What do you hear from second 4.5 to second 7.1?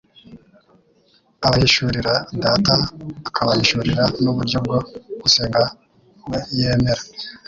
bwo gusenga We yemera,